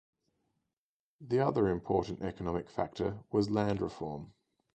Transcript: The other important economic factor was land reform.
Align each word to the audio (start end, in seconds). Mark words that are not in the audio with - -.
The 1.27 1.41
other 1.45 1.67
important 1.67 2.23
economic 2.23 2.71
factor 2.71 3.19
was 3.31 3.51
land 3.51 3.81
reform. 3.83 4.33